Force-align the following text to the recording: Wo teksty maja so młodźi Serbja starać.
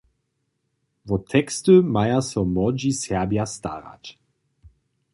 Wo 1.07 1.15
teksty 1.29 1.71
maja 1.95 2.19
so 2.21 2.41
młodźi 2.45 2.91
Serbja 2.93 3.45
starać. 3.45 4.05